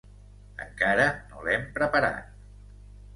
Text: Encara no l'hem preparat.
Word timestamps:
Encara 0.63 1.05
no 1.33 1.43
l'hem 1.47 1.67
preparat. 1.75 2.33